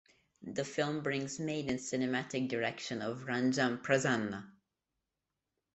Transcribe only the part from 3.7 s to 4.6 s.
Prasanna.